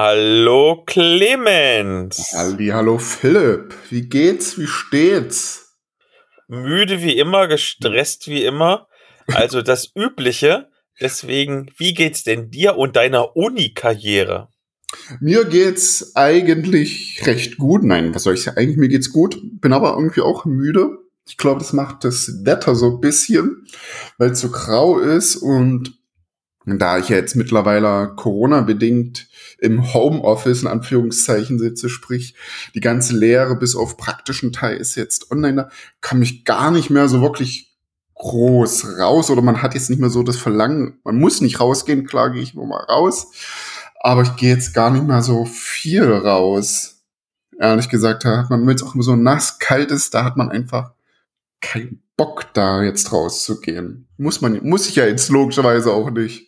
[0.00, 2.32] Hallo Clemens.
[2.32, 3.74] Halli, hallo Philipp.
[3.90, 4.56] Wie geht's?
[4.56, 5.74] Wie steht's?
[6.46, 8.86] Müde wie immer, gestresst wie immer.
[9.26, 10.68] Also das Übliche.
[11.00, 14.50] Deswegen, wie geht's denn dir und deiner Uni-Karriere?
[15.18, 17.82] Mir geht's eigentlich recht gut.
[17.82, 18.56] Nein, was soll ich sagen?
[18.56, 19.36] Eigentlich mir geht's gut.
[19.60, 20.90] Bin aber irgendwie auch müde.
[21.26, 23.66] Ich glaube, das macht das Wetter so ein bisschen,
[24.16, 25.97] weil es so grau ist und
[26.76, 32.34] da ich ja jetzt mittlerweile Corona-bedingt im Homeoffice in Anführungszeichen sitze, sprich
[32.74, 36.90] die ganze Lehre bis auf praktischen Teil ist jetzt online, da kann mich gar nicht
[36.90, 37.76] mehr so wirklich
[38.14, 42.06] groß raus oder man hat jetzt nicht mehr so das Verlangen, man muss nicht rausgehen,
[42.06, 43.32] klar gehe ich nur mal raus,
[44.00, 46.96] aber ich gehe jetzt gar nicht mehr so viel raus.
[47.58, 50.50] Ehrlich gesagt, da hat man, es auch immer so nass, kalt ist, da hat man
[50.50, 50.92] einfach
[51.60, 54.08] keinen Bock, da jetzt rauszugehen.
[54.16, 56.47] Muss man, muss ich ja jetzt logischerweise auch nicht.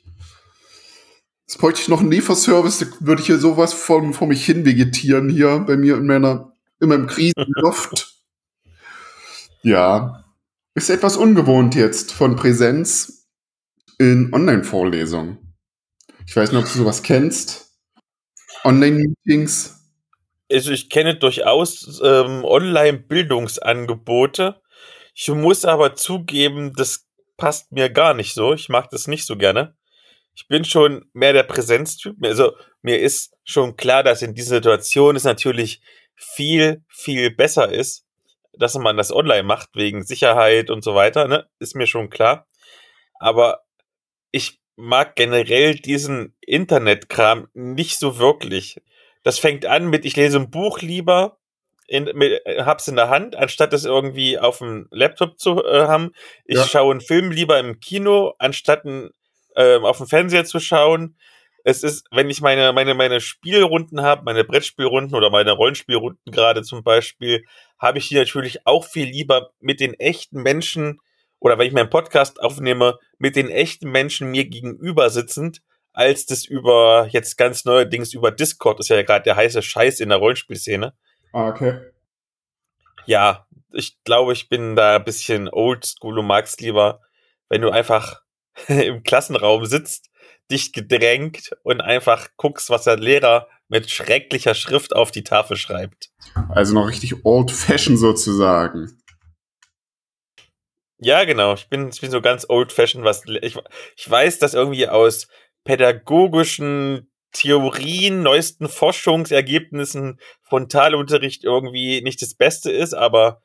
[1.50, 4.64] Jetzt bräuchte ich noch einen Lieferservice, da würde ich hier sowas von vor mich hin
[4.64, 8.14] vegetieren hier bei mir in meiner, in meinem Krisenloft.
[9.64, 10.24] ja.
[10.76, 13.26] Ist etwas ungewohnt jetzt von Präsenz
[13.98, 15.56] in Online-Vorlesungen.
[16.24, 17.76] Ich weiß nicht, ob du sowas kennst.
[18.62, 19.76] Online-Meetings.
[20.52, 24.62] Also ich kenne durchaus ähm, Online-Bildungsangebote.
[25.16, 28.54] Ich muss aber zugeben, das passt mir gar nicht so.
[28.54, 29.74] Ich mag das nicht so gerne
[30.34, 32.16] ich bin schon mehr der Präsenztyp.
[32.22, 35.82] Also mir ist schon klar, dass in dieser Situation es natürlich
[36.16, 38.04] viel, viel besser ist,
[38.52, 41.48] dass man das online macht, wegen Sicherheit und so weiter, ne?
[41.58, 42.46] Ist mir schon klar.
[43.18, 43.62] Aber
[44.30, 48.80] ich mag generell diesen Internetkram nicht so wirklich.
[49.22, 51.38] Das fängt an mit, ich lese ein Buch lieber,
[51.86, 56.12] in, mit, hab's in der Hand, anstatt es irgendwie auf dem Laptop zu äh, haben.
[56.44, 56.64] Ich ja.
[56.64, 59.10] schaue einen Film lieber im Kino, anstatt einen
[59.60, 61.16] ähm, auf dem Fernseher zu schauen.
[61.62, 66.62] Es ist, wenn ich meine, meine, meine Spielrunden habe, meine Brettspielrunden oder meine Rollenspielrunden gerade
[66.62, 67.44] zum Beispiel,
[67.78, 71.00] habe ich die natürlich auch viel lieber mit den echten Menschen
[71.38, 75.60] oder wenn ich meinen Podcast aufnehme, mit den echten Menschen mir gegenüber sitzend,
[75.92, 80.10] als das über jetzt ganz neuerdings über Discord ist ja gerade der heiße Scheiß in
[80.10, 80.94] der Rollenspielszene.
[81.32, 81.80] Ah, okay.
[83.06, 87.00] Ja, ich glaube, ich bin da ein bisschen oldschool und mag's lieber,
[87.48, 88.22] wenn du einfach
[88.68, 90.10] im Klassenraum sitzt,
[90.50, 96.10] dich gedrängt und einfach guckst, was der Lehrer mit schrecklicher Schrift auf die Tafel schreibt.
[96.48, 99.00] Also noch richtig old fashion sozusagen.
[100.98, 101.54] Ja, genau.
[101.54, 103.56] Ich bin, ich bin so ganz old fashioned, was ich,
[103.96, 105.28] ich weiß, dass irgendwie aus
[105.64, 113.40] pädagogischen Theorien, neuesten Forschungsergebnissen Frontalunterricht irgendwie nicht das Beste ist, aber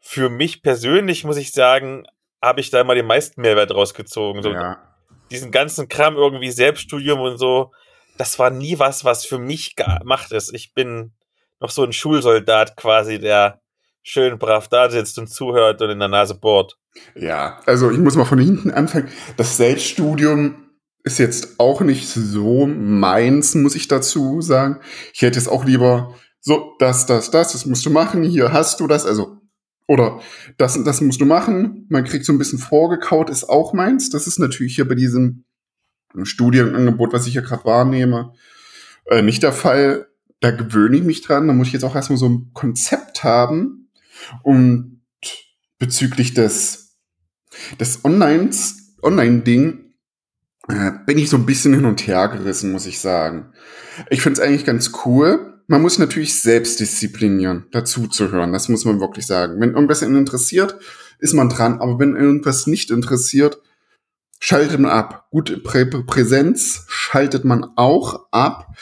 [0.00, 2.04] für mich persönlich muss ich sagen,
[2.42, 4.42] habe ich da mal den meisten Mehrwert rausgezogen.
[4.42, 4.78] So, ja.
[5.30, 7.70] Diesen ganzen Kram irgendwie Selbststudium und so,
[8.18, 10.52] das war nie was, was für mich gemacht ist.
[10.52, 11.12] Ich bin
[11.60, 13.60] noch so ein Schulsoldat quasi, der
[14.02, 16.76] schön brav da sitzt und zuhört und in der Nase bohrt.
[17.14, 19.08] Ja, also ich muss mal von hinten anfangen.
[19.36, 20.70] Das Selbststudium
[21.04, 24.80] ist jetzt auch nicht so meins, muss ich dazu sagen.
[25.14, 28.80] Ich hätte es auch lieber so, das, das, das, das musst du machen, hier hast
[28.80, 29.06] du das.
[29.06, 29.38] Also
[29.86, 30.20] oder
[30.58, 31.86] das das musst du machen.
[31.88, 34.10] Man kriegt so ein bisschen vorgekaut, ist auch meins.
[34.10, 35.44] Das ist natürlich hier bei diesem
[36.22, 38.34] Studienangebot, was ich hier gerade wahrnehme,
[39.06, 40.08] äh, nicht der Fall.
[40.40, 41.46] Da gewöhne ich mich dran.
[41.46, 43.90] Da muss ich jetzt auch erstmal so ein Konzept haben.
[44.42, 45.02] Und
[45.78, 46.96] bezüglich des,
[47.78, 49.94] des Onlines, Online-Ding,
[50.68, 53.52] äh, bin ich so ein bisschen hin und her gerissen, muss ich sagen.
[54.10, 58.52] Ich finde es eigentlich ganz cool man muss natürlich selbst disziplinieren, dazu zu hören.
[58.52, 59.58] Das muss man wirklich sagen.
[59.58, 60.76] Wenn irgendwas ihn interessiert,
[61.18, 61.80] ist man dran.
[61.80, 63.58] Aber wenn irgendwas nicht interessiert,
[64.38, 65.28] schaltet man ab.
[65.30, 68.76] Gute Prä Präsenz schaltet man auch ab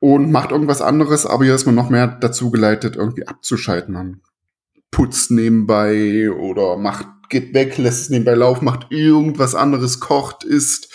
[0.00, 1.26] und macht irgendwas anderes.
[1.26, 3.94] Aber hier ist man noch mehr dazu geleitet, irgendwie abzuschalten.
[3.94, 4.20] Man
[4.90, 10.92] putzt nebenbei oder macht, geht weg, lässt es nebenbei laufen, macht irgendwas anderes, kocht, isst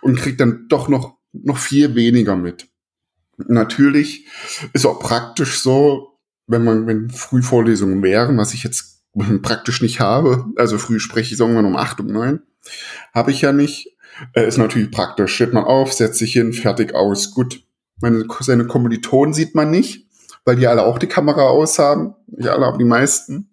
[0.00, 2.69] und kriegt dann doch noch, noch viel weniger mit.
[3.48, 4.26] Natürlich
[4.72, 9.02] ist auch praktisch so, wenn man, wenn Frühvorlesungen wären, was ich jetzt
[9.42, 12.42] praktisch nicht habe, also früh spreche ich irgendwann um acht, um neun,
[13.14, 13.96] habe ich ja nicht,
[14.34, 15.34] äh, ist natürlich praktisch.
[15.34, 17.62] Steht man auf, setzt sich hin, fertig aus, gut.
[18.02, 20.06] Meine, seine Kommilitonen sieht man nicht,
[20.46, 22.14] weil die alle auch die Kamera aushaben.
[22.28, 23.50] Nicht alle, aber die meisten.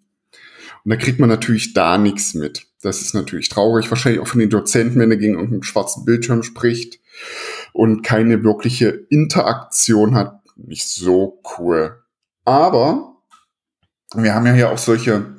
[0.84, 2.66] Und da kriegt man natürlich da nichts mit.
[2.80, 3.90] Das ist natürlich traurig.
[3.90, 6.98] Wahrscheinlich auch von den Dozenten, wenn er gegen irgendeinen schwarzen Bildschirm spricht
[7.72, 12.02] und keine wirkliche Interaktion hat, nicht so cool.
[12.44, 13.16] Aber
[14.14, 15.36] wir haben ja hier auch solche,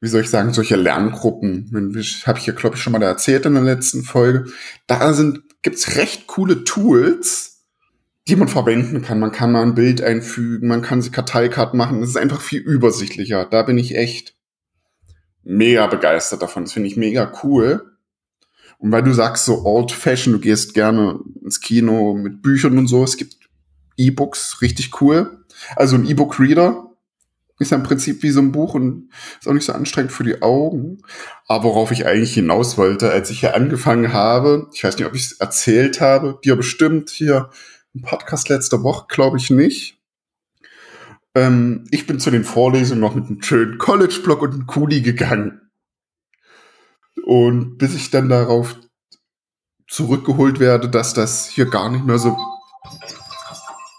[0.00, 1.70] wie soll ich sagen, solche Lerngruppen.
[2.26, 4.46] Habe ich ja, glaube ich, schon mal erzählt in der letzten Folge.
[4.86, 7.64] Da sind gibt's recht coole Tools,
[8.28, 9.18] die man verwenden kann.
[9.18, 12.02] Man kann mal ein Bild einfügen, man kann sie Karteikarten machen.
[12.02, 13.46] Es ist einfach viel übersichtlicher.
[13.46, 14.36] Da bin ich echt
[15.42, 16.64] mega begeistert davon.
[16.64, 17.95] Das finde ich mega cool.
[18.78, 22.88] Und weil du sagst so old fashion, du gehst gerne ins Kino mit Büchern und
[22.88, 23.02] so.
[23.04, 23.36] Es gibt
[23.96, 25.44] E-Books, richtig cool.
[25.74, 26.86] Also ein E-Book-Reader
[27.58, 30.24] ist ja im Prinzip wie so ein Buch und ist auch nicht so anstrengend für
[30.24, 30.98] die Augen.
[31.46, 35.14] Aber worauf ich eigentlich hinaus wollte, als ich hier angefangen habe, ich weiß nicht, ob
[35.14, 37.50] ich es erzählt habe, dir bestimmt hier
[37.94, 39.98] im Podcast letzte Woche, glaube ich nicht.
[41.34, 45.65] Ähm, ich bin zu den Vorlesungen noch mit einem schönen College-Blog und einem Kuli gegangen.
[47.26, 48.76] Und bis ich dann darauf
[49.88, 52.36] zurückgeholt werde, dass das hier gar nicht mehr so.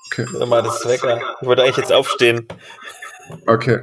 [0.06, 0.26] Okay.
[0.46, 1.20] Mal das Wecker.
[1.42, 2.48] Ich wollte eigentlich jetzt aufstehen.
[3.46, 3.80] Okay.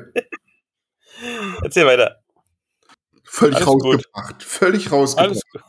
[1.62, 2.22] Erzähl weiter.
[3.22, 4.32] Völlig Alles rausgebracht.
[4.32, 4.42] Gut.
[4.42, 5.42] Völlig rausgebracht.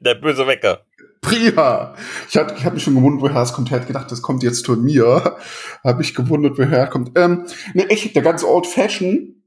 [0.00, 0.84] Der böse Wecker.
[1.20, 1.96] Prima.
[2.28, 3.72] Ich hatte ich hab mich schon gewundert, woher es kommt.
[3.72, 5.36] Er hat gedacht, das kommt jetzt von mir.
[5.82, 7.18] Habe ich gewundert, woher es kommt.
[7.18, 9.42] Ähm, ne, echt, der ganze Old Fashion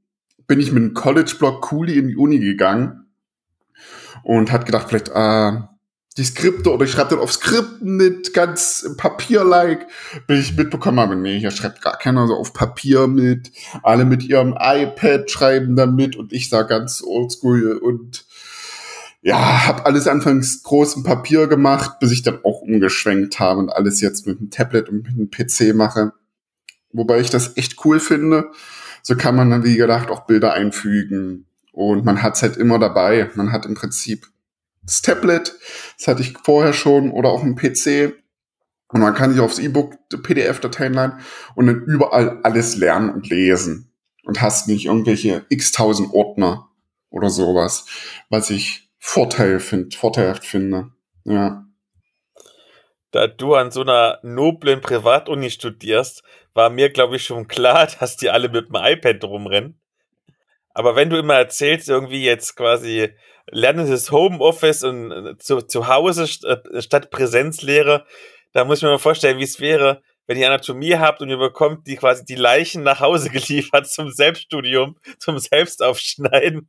[0.46, 3.01] bin ich mit einem College-Blog Cooley in die Uni gegangen
[4.22, 5.52] und hat gedacht, vielleicht, äh,
[6.16, 9.86] die Skripte oder ich schreibe dann auf Skripten mit, ganz Papier-like,
[10.26, 13.50] bis ich mitbekommen habe, nee, hier schreibt gar keiner so auf Papier mit,
[13.82, 18.26] alle mit ihrem iPad schreiben dann mit und ich sah ganz oldschool und
[19.22, 24.00] ja, habe alles anfangs großem Papier gemacht, bis ich dann auch umgeschwenkt habe und alles
[24.00, 26.12] jetzt mit dem Tablet und mit dem PC mache.
[26.92, 28.50] Wobei ich das echt cool finde.
[29.02, 31.46] So kann man dann, wie gedacht, auch Bilder einfügen.
[31.72, 33.30] Und man hat's halt immer dabei.
[33.34, 34.26] Man hat im Prinzip
[34.82, 35.54] das Tablet,
[35.98, 38.14] das hatte ich vorher schon, oder auch ein PC.
[38.88, 41.20] Und man kann sich aufs E-Book PDF-Dateien laden
[41.54, 43.90] und dann überall alles lernen und lesen.
[44.24, 46.68] Und hast nicht irgendwelche x-tausend Ordner
[47.10, 47.86] oder sowas,
[48.28, 50.92] was ich Vorteil find, vorteilhaft finde.
[51.24, 51.66] Ja.
[53.10, 56.22] Da du an so einer noblen Privatuni studierst,
[56.54, 59.81] war mir, glaube ich, schon klar, dass die alle mit dem iPad rumrennen.
[60.74, 63.10] Aber wenn du immer erzählst, irgendwie jetzt quasi
[63.50, 68.06] lernen das Homeoffice und äh, zu, zu Hause äh, statt Präsenzlehre,
[68.52, 71.38] da muss ich mir mal vorstellen, wie es wäre, wenn ihr Anatomie habt und ihr
[71.38, 76.68] bekommt die quasi die Leichen nach Hause geliefert zum Selbststudium, zum Selbstaufschneiden.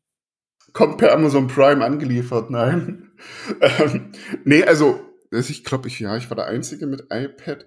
[0.73, 3.09] Kommt per Amazon Prime angeliefert, nein.
[3.61, 4.11] Ähm,
[4.43, 4.99] nee, also,
[5.31, 7.65] ich glaube, ich, ja, ich war der Einzige mit iPad.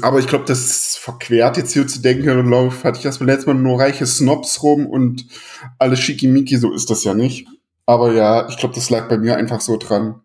[0.00, 3.28] Aber ich glaube, das ist verquert jetzt hier zu denken, und Lauf hatte ich erstmal
[3.28, 5.26] letztes Mal nur reiche Snobs rum und
[5.78, 7.46] alles schickimicki, so ist das ja nicht.
[7.86, 10.20] Aber ja, ich glaube, das lag bei mir einfach so dran.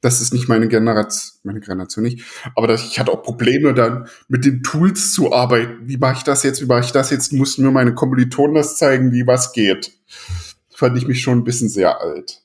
[0.00, 2.24] Das ist nicht meine Generation, meine Generation nicht.
[2.56, 5.88] Aber das, ich hatte auch Probleme dann mit den Tools zu arbeiten.
[5.88, 6.60] Wie mache ich das jetzt?
[6.60, 7.32] Wie mache ich das jetzt?
[7.32, 9.92] Mussten mir meine Kommilitonen das zeigen, wie was geht.
[10.70, 12.42] Fand ich mich schon ein bisschen sehr alt.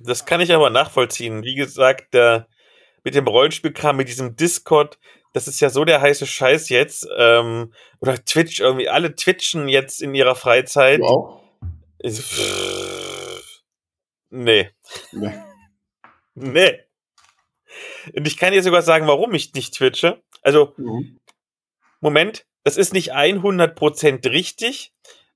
[0.00, 1.42] Das kann ich aber nachvollziehen.
[1.42, 2.48] Wie gesagt, der,
[3.04, 4.98] mit dem Rollenspielkram, mit diesem Discord,
[5.32, 7.08] das ist ja so der heiße Scheiß jetzt.
[7.16, 11.00] Ähm, oder Twitch irgendwie, alle twitchen jetzt in ihrer Freizeit.
[11.00, 11.42] Du auch?
[14.30, 14.70] Nee.
[15.12, 15.34] Nee.
[16.34, 16.78] nee.
[18.14, 20.22] Und ich kann dir sogar sagen, warum ich nicht twitche.
[20.42, 21.20] Also, mhm.
[22.00, 24.92] Moment, das ist nicht 100% richtig.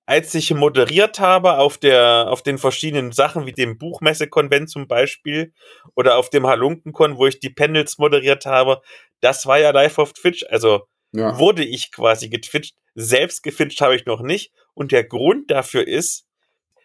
[0.09, 5.52] Als ich moderiert habe auf, der, auf den verschiedenen Sachen, wie dem Buchmessekonvent zum Beispiel
[5.97, 8.82] oder auf dem Halunkenkon, wo ich die Panels moderiert habe,
[9.20, 10.44] das war ja live auf Twitch.
[10.49, 11.38] Also ja.
[11.38, 12.76] wurde ich quasi getwitcht.
[12.94, 14.52] Selbst getwitcht habe ich noch nicht.
[14.75, 16.26] Und der Grund dafür ist,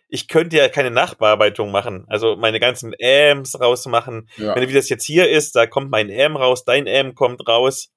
[0.07, 2.05] ich könnte ja keine Nachbearbeitung machen.
[2.07, 4.29] Also meine ganzen Ams rausmachen.
[4.37, 4.55] Ja.
[4.55, 7.91] Wenn wie das jetzt hier ist, da kommt mein Am raus, dein Am kommt raus.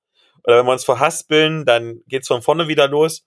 [0.44, 3.24] Oder wenn wir uns verhaspeln, dann geht's von vorne wieder los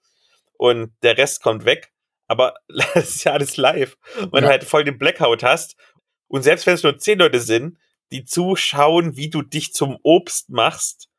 [0.57, 1.91] und der Rest kommt weg.
[2.27, 2.53] Aber
[2.93, 3.97] das ist ja alles live.
[4.31, 4.49] Wenn ja.
[4.49, 5.75] halt voll den Blackout hast
[6.27, 7.77] und selbst wenn es nur zehn Leute sind,
[8.11, 11.09] die zuschauen, wie du dich zum Obst machst,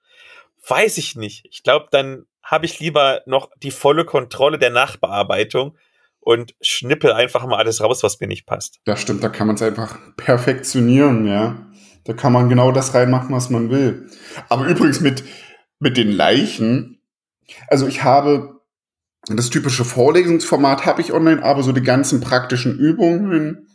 [0.66, 1.46] weiß ich nicht.
[1.50, 5.76] Ich glaube, dann habe ich lieber noch die volle Kontrolle der Nachbearbeitung,
[6.28, 8.80] und schnippel einfach mal alles raus, was mir nicht passt.
[8.84, 11.66] Das stimmt, da kann man es einfach perfektionieren, ja.
[12.04, 14.10] Da kann man genau das reinmachen, was man will.
[14.50, 15.24] Aber übrigens mit,
[15.78, 17.00] mit den Leichen,
[17.68, 18.60] also ich habe
[19.26, 23.67] das typische Vorlesungsformat habe ich online, aber so die ganzen praktischen Übungen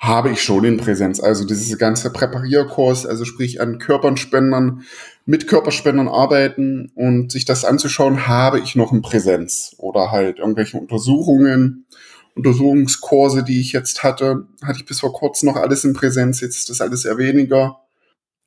[0.00, 1.20] habe ich schon in Präsenz.
[1.20, 4.82] Also diese ganze Präparierkurs, also sprich an Körperspendern,
[5.26, 9.74] mit Körperspendern arbeiten und sich das anzuschauen, habe ich noch in Präsenz.
[9.76, 11.86] Oder halt irgendwelche Untersuchungen,
[12.34, 16.56] Untersuchungskurse, die ich jetzt hatte, hatte ich bis vor kurzem noch alles in Präsenz, jetzt
[16.56, 17.80] ist das alles eher weniger.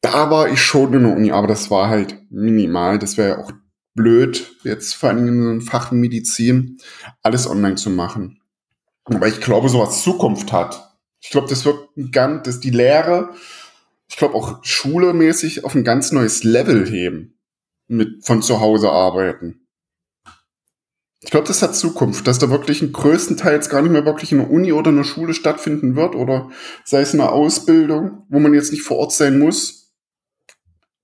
[0.01, 2.97] Da war ich schon in der Uni, aber das war halt minimal.
[2.97, 3.51] Das wäre ja auch
[3.93, 6.79] blöd, jetzt vor allem in Fach Medizin,
[7.21, 8.39] alles online zu machen.
[9.05, 10.92] Aber ich glaube, sowas Zukunft hat.
[11.23, 13.33] Ich glaube, das wird ein ganz, das die Lehre,
[14.09, 17.39] ich glaube auch schulemäßig auf ein ganz neues Level heben.
[17.87, 19.67] mit von zu Hause arbeiten.
[21.21, 24.41] Ich glaube, das hat Zukunft, dass da wirklich ein größtenteils gar nicht mehr wirklich in
[24.41, 26.51] einer Uni oder einer Schule stattfinden wird oder
[26.83, 29.93] sei es eine Ausbildung, wo man jetzt nicht vor Ort sein muss,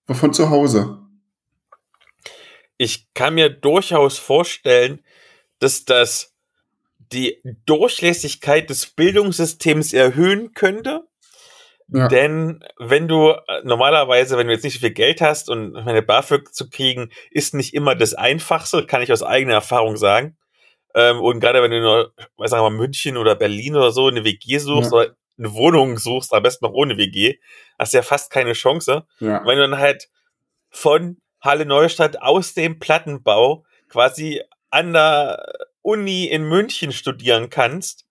[0.06, 1.00] aber von zu Hause.
[2.78, 5.02] Ich kann mir durchaus vorstellen,
[5.60, 6.29] dass das
[7.12, 11.04] die Durchlässigkeit des Bildungssystems erhöhen könnte.
[11.92, 12.08] Ja.
[12.08, 16.04] Denn wenn du äh, normalerweise, wenn du jetzt nicht so viel Geld hast und meine
[16.04, 20.38] BAföG zu kriegen, ist nicht immer das Einfachste, kann ich aus eigener Erfahrung sagen.
[20.94, 22.14] Ähm, und gerade wenn du nur,
[22.48, 24.98] sagen wir mal, München oder Berlin oder so eine WG suchst ja.
[24.98, 27.38] oder eine Wohnung suchst, am besten noch ohne WG,
[27.80, 29.06] hast du ja fast keine Chance.
[29.20, 29.42] Ja.
[29.46, 30.10] Wenn du dann halt
[30.70, 35.44] von Halle Neustadt aus dem Plattenbau quasi an der
[35.90, 38.06] Uni in München studieren kannst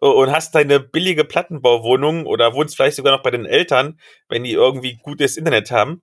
[0.00, 4.52] und hast deine billige Plattenbauwohnung oder wohnst vielleicht sogar noch bei den Eltern, wenn die
[4.52, 6.02] irgendwie gutes Internet haben.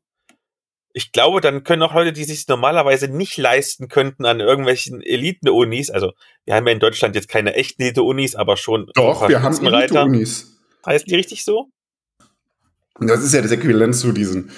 [0.93, 5.89] Ich glaube, dann können auch Leute, die sich normalerweise nicht leisten könnten an irgendwelchen Eliten-Unis,
[5.89, 6.13] also
[6.46, 8.89] wir haben ja in Deutschland jetzt keine echten Elite-Unis, aber schon.
[8.96, 10.57] Doch, wir haben Elite-Unis.
[10.86, 11.67] Heißt die richtig so?
[13.00, 14.50] Das ist ja das Äquivalent zu diesen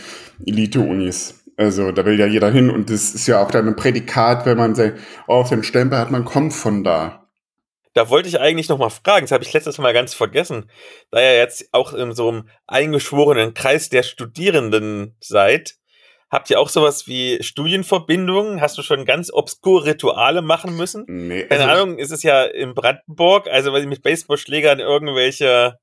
[0.46, 1.39] Elite-Unis.
[1.60, 4.58] Also da will ja jeder hin und das ist ja auch dann ein Prädikat, wenn
[4.58, 4.98] man sagt,
[5.28, 7.28] oh, auf den Stempel hat, man kommt von da.
[7.94, 10.72] Da wollte ich eigentlich noch mal fragen, das habe ich letztes Mal ganz vergessen,
[11.12, 15.76] da ihr jetzt auch in so einem eingeschworenen Kreis der Studierenden seid,
[16.30, 18.62] habt ihr auch sowas wie Studienverbindungen?
[18.62, 21.04] Hast du schon ganz obskure Rituale machen müssen?
[21.10, 21.44] Nee.
[21.44, 25.78] Keine also Ahnung, ist es ja in Brandenburg, also weil sie mit Baseballschlägern irgendwelche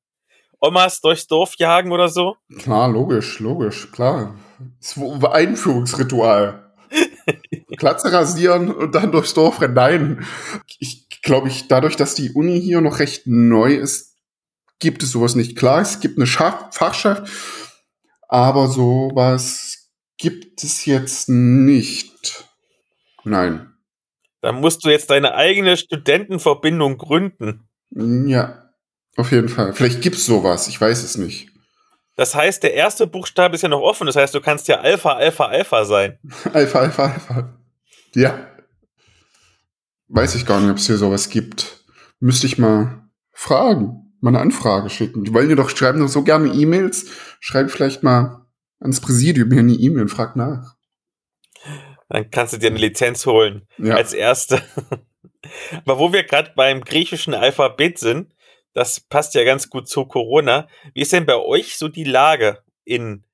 [0.61, 2.37] Omas durchs Dorf jagen oder so?
[2.59, 4.35] Klar, logisch, logisch, klar.
[4.81, 4.97] Das
[5.33, 6.73] Einführungsritual.
[7.77, 9.75] Glatze rasieren und dann durchs Dorf rennen.
[9.75, 10.27] Nein.
[10.79, 14.17] Ich glaube, ich, dadurch, dass die Uni hier noch recht neu ist,
[14.79, 15.57] gibt es sowas nicht.
[15.57, 17.31] Klar, es gibt eine Schach Fachschaft,
[18.29, 22.49] aber sowas gibt es jetzt nicht.
[23.25, 23.73] Nein.
[24.41, 27.69] Da musst du jetzt deine eigene Studentenverbindung gründen.
[27.91, 28.66] Ja,
[29.17, 29.73] auf jeden Fall.
[29.73, 31.49] Vielleicht gibt es sowas, ich weiß es nicht.
[32.17, 34.07] Das heißt, der erste Buchstabe ist ja noch offen.
[34.07, 36.19] Das heißt, du kannst ja Alpha, Alpha, Alpha sein.
[36.53, 37.59] Alpha, Alpha, Alpha.
[38.15, 38.49] Ja.
[40.09, 41.85] Weiß ich gar nicht, ob es hier sowas gibt.
[42.19, 45.25] Müsste ich mal fragen, mal eine Anfrage schicken.
[45.25, 47.07] Die wollen dir doch schreiben doch so gerne E-Mails.
[47.41, 48.47] Schreib vielleicht mal
[48.81, 50.77] ans Präsidium hier eine E-Mail und frag nach.
[52.09, 53.95] Dann kannst du dir eine Lizenz holen ja.
[53.95, 54.63] als erste.
[55.85, 58.33] Aber wo wir gerade beim griechischen Alphabet sind,
[58.77, 60.69] das passt ja ganz gut zu Corona.
[60.93, 63.25] Wie ist denn bei euch so die Lage in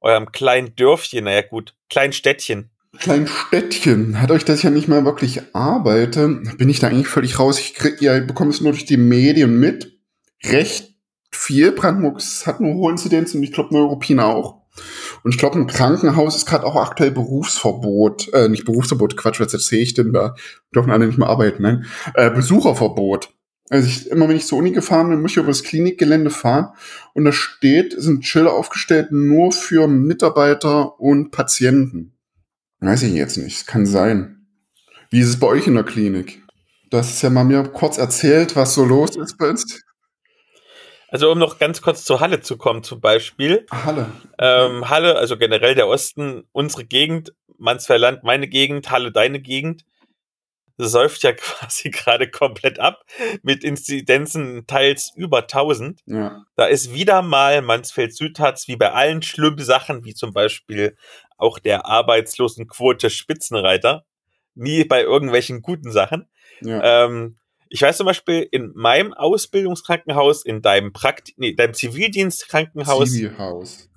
[0.00, 1.24] eurem kleinen Dörfchen?
[1.24, 2.68] Naja, gut, kleinen Städtchen.
[2.98, 4.20] Kleinen Städtchen.
[4.20, 7.60] Hat euch das ja nicht mal wirklich arbeite, bin ich da eigentlich völlig raus.
[7.60, 10.00] Ich krieg, ja, ich bekomme es nur durch die Medien mit.
[10.42, 10.96] Recht
[11.30, 11.70] viel.
[11.70, 14.62] Brandenburg hat eine hohe Inzidenz und ich glaube, Neuruppin auch.
[15.22, 19.54] Und ich glaube, im Krankenhaus ist gerade auch aktuell Berufsverbot, äh, nicht Berufsverbot, Quatsch, was
[19.54, 20.34] erzähle ich denn da?
[20.74, 21.86] Dürfen alle nicht mehr arbeiten, nein.
[22.14, 23.32] Äh, Besucherverbot.
[23.72, 26.74] Also ich, immer wenn ich zur Uni gefahren bin, muss ich über das Klinikgelände fahren
[27.14, 32.12] und da steht, sind Schilder aufgestellt nur für Mitarbeiter und Patienten.
[32.80, 34.46] Weiß ich jetzt nicht, kann sein.
[35.08, 36.42] Wie ist es bei euch in der Klinik?
[36.90, 39.82] Du hast es ja mal mir kurz erzählt, was so los ist bei uns.
[41.08, 43.64] Also um noch ganz kurz zur Halle zu kommen zum Beispiel.
[43.70, 44.10] Halle.
[44.38, 49.86] Ähm, Halle, also generell der Osten, unsere Gegend, Mansfeldland, meine Gegend, Halle, deine Gegend
[50.86, 53.04] säuft ja quasi gerade komplett ab
[53.42, 56.00] mit Inzidenzen teils über 1000.
[56.06, 56.44] Ja.
[56.56, 60.96] Da ist wieder mal Mansfeld Südharz wie bei allen schlimmen Sachen, wie zum Beispiel
[61.36, 64.04] auch der Arbeitslosenquote Spitzenreiter,
[64.54, 66.28] nie bei irgendwelchen guten Sachen.
[66.60, 67.04] Ja.
[67.04, 73.88] Ähm, ich weiß zum Beispiel, in meinem Ausbildungskrankenhaus, in deinem Prakt nee, deinem Zivildienstkrankenhaus, Zivilhaus.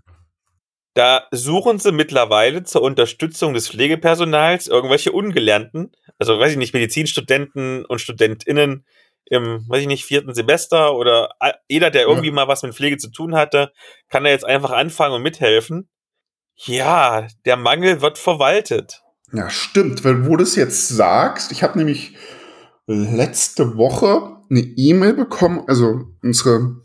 [0.96, 7.84] Da suchen sie mittlerweile zur Unterstützung des Pflegepersonals irgendwelche Ungelernten, also weiß ich nicht, Medizinstudenten
[7.86, 8.86] und StudentInnen
[9.26, 11.32] im, weiß ich nicht, vierten Semester oder
[11.68, 12.34] jeder, der irgendwie ja.
[12.34, 13.74] mal was mit Pflege zu tun hatte,
[14.10, 15.90] kann da jetzt einfach anfangen und mithelfen.
[16.56, 19.02] Ja, der Mangel wird verwaltet.
[19.34, 22.16] Ja, stimmt, weil wo du es jetzt sagst, ich habe nämlich
[22.88, 26.78] letzte Woche eine E-Mail bekommen, also unsere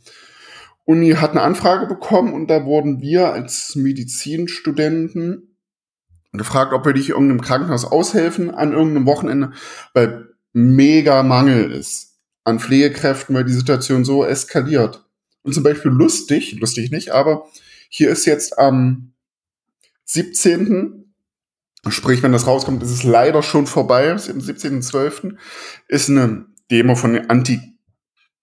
[0.90, 5.56] Uni hat eine Anfrage bekommen und da wurden wir als Medizinstudenten
[6.32, 9.52] gefragt, ob wir nicht irgendeinem Krankenhaus aushelfen an irgendeinem Wochenende,
[9.94, 15.06] weil mega Mangel ist an Pflegekräften, weil die Situation so eskaliert.
[15.42, 17.47] Und zum Beispiel lustig, lustig nicht, aber
[17.88, 19.12] hier ist jetzt am
[20.06, 21.14] 17.
[21.88, 25.37] Sprich, wenn das rauskommt, ist es leider schon vorbei, am 17.12.
[25.87, 27.69] ist eine Demo von Anti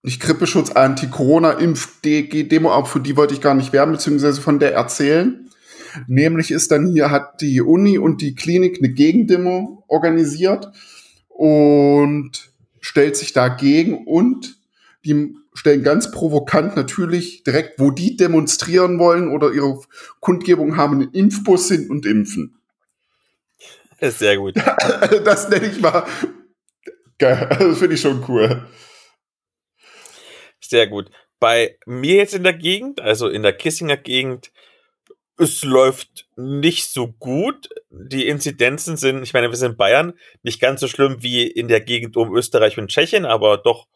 [0.08, 5.50] nicht Grippeschutz, Anti-Corona-Impf-Demo, aber für die wollte ich gar nicht werben, beziehungsweise von der erzählen.
[6.06, 10.70] Nämlich ist dann hier, hat die Uni und die Klinik eine Gegendemo organisiert
[11.28, 12.50] und
[12.80, 14.56] stellt sich dagegen und
[15.04, 19.78] die stellen ganz provokant natürlich direkt, wo die demonstrieren wollen oder ihre
[20.20, 22.56] Kundgebung haben, einen Impfbus hin und impfen.
[24.00, 24.54] Das ist sehr gut.
[25.24, 26.06] Das nenne ich mal.
[27.18, 28.66] Das finde ich schon cool.
[30.60, 31.10] Sehr gut.
[31.40, 34.50] Bei mir jetzt in der Gegend, also in der Kissinger Gegend,
[35.38, 37.68] es läuft nicht so gut.
[37.90, 41.68] Die Inzidenzen sind, ich meine, wir sind in Bayern, nicht ganz so schlimm wie in
[41.68, 43.86] der Gegend um Österreich und Tschechien, aber doch,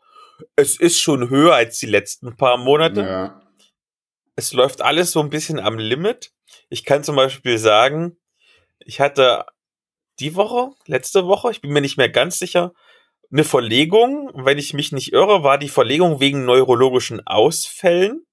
[0.56, 3.02] es ist schon höher als die letzten paar Monate.
[3.02, 3.42] Ja.
[4.36, 6.32] Es läuft alles so ein bisschen am Limit.
[6.68, 8.16] Ich kann zum Beispiel sagen,
[8.78, 9.44] ich hatte
[10.20, 12.72] die Woche, letzte Woche, ich bin mir nicht mehr ganz sicher,
[13.32, 14.30] eine Verlegung.
[14.34, 18.24] Wenn ich mich nicht irre, war die Verlegung wegen neurologischen Ausfällen.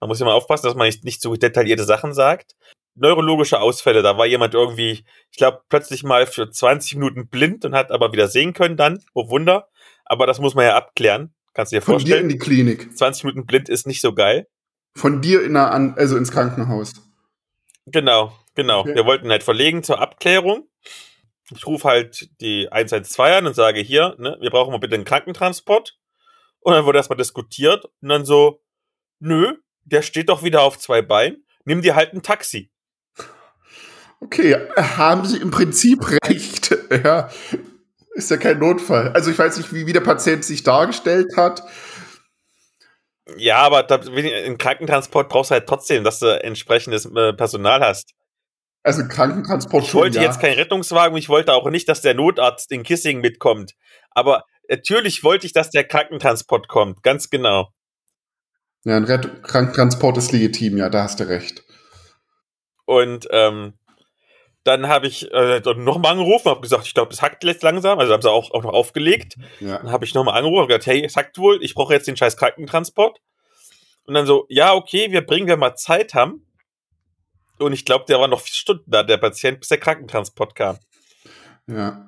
[0.00, 2.54] Man muss ja mal aufpassen, dass man nicht, nicht so detaillierte Sachen sagt.
[2.94, 7.74] Neurologische Ausfälle, da war jemand irgendwie, ich glaube, plötzlich mal für 20 Minuten blind und
[7.74, 9.02] hat aber wieder sehen können dann.
[9.14, 9.68] Oh Wunder.
[10.04, 11.34] Aber das muss man ja abklären.
[11.54, 12.20] Kannst du dir Von vorstellen?
[12.20, 12.96] dir in die Klinik.
[12.96, 14.48] 20 Minuten blind ist nicht so geil.
[14.94, 16.92] Von dir in einer, An also ins Krankenhaus.
[17.86, 18.80] Genau, genau.
[18.80, 18.94] Okay.
[18.94, 20.68] Wir wollten halt verlegen zur Abklärung.
[21.54, 25.04] Ich rufe halt die 112 an und sage hier, ne, wir brauchen mal bitte einen
[25.04, 25.98] Krankentransport.
[26.60, 28.62] Und dann wurde erstmal diskutiert und dann so,
[29.20, 32.70] nö, der steht doch wieder auf zwei Beinen, nimm dir halt ein Taxi.
[34.20, 36.76] Okay, haben Sie im Prinzip recht.
[37.04, 37.28] Ja,
[38.14, 39.10] ist ja kein Notfall.
[39.10, 41.62] Also ich weiß nicht, wie, wie der Patient sich dargestellt hat.
[43.36, 48.14] Ja, aber da, einen Krankentransport brauchst du halt trotzdem, dass du entsprechendes äh, Personal hast.
[48.82, 50.24] Also Krankentransport Ich schon, wollte ja.
[50.24, 53.74] jetzt keinen Rettungswagen, ich wollte auch nicht, dass der Notarzt in Kissing mitkommt.
[54.10, 57.72] Aber natürlich wollte ich, dass der Krankentransport kommt, ganz genau.
[58.84, 61.64] Ja, ein Rett Krankentransport ist legitim, ja, da hast du recht.
[62.86, 63.74] Und ähm,
[64.64, 67.98] dann habe ich äh, nochmal angerufen, habe gesagt, ich glaube, es hackt jetzt langsam.
[67.98, 69.36] Also haben sie auch, auch noch aufgelegt.
[69.60, 69.78] Ja.
[69.78, 72.16] Dann habe ich nochmal angerufen und gesagt, hey, es hackt wohl, ich brauche jetzt den
[72.16, 73.18] scheiß Krankentransport.
[74.04, 76.46] Und dann so, ja, okay, wir bringen, wenn wir Zeit haben.
[77.58, 80.78] Und ich glaube, der war noch vier Stunden da, der Patient, bis der Krankentransport kam.
[81.66, 82.06] Ja.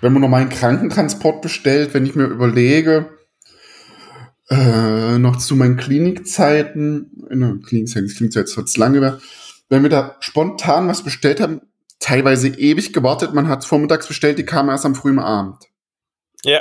[0.00, 3.16] Wenn man nochmal einen Krankentransport bestellt, wenn ich mir überlege,
[4.50, 9.20] äh, noch zu meinen Klinikzeiten, in der Klinikzeit, das klingt so, als wird's lange mehr,
[9.68, 11.62] wenn wir da spontan was bestellt haben,
[11.98, 15.64] teilweise ewig gewartet, man hat vormittags bestellt, die kamen erst am frühen Abend.
[16.44, 16.60] Ja,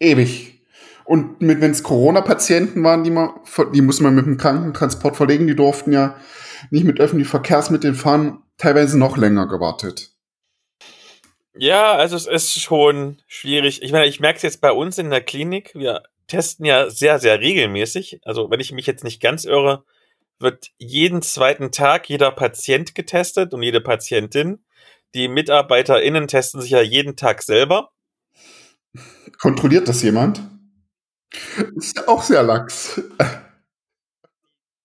[0.00, 0.62] Ewig.
[1.04, 3.30] Und wenn es Corona-Patienten waren, die, man,
[3.74, 6.16] die musste man mit dem Krankentransport verlegen, die durften ja
[6.74, 10.10] nicht mit öffentlichen Verkehrsmitteln fahren, teilweise noch länger gewartet.
[11.56, 13.82] Ja, also es ist schon schwierig.
[13.82, 15.72] Ich meine, ich merke es jetzt bei uns in der Klinik.
[15.76, 18.20] Wir testen ja sehr, sehr regelmäßig.
[18.24, 19.84] Also wenn ich mich jetzt nicht ganz irre,
[20.40, 24.64] wird jeden zweiten Tag jeder Patient getestet und jede Patientin.
[25.14, 27.92] Die MitarbeiterInnen testen sich ja jeden Tag selber.
[29.38, 30.42] Kontrolliert das jemand?
[31.76, 33.00] Ist ja auch sehr lax.